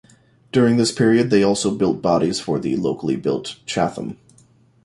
[0.51, 4.17] During this period, they also built bodies for the locally built Chatham.